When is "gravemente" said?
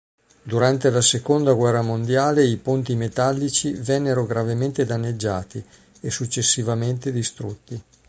4.25-4.83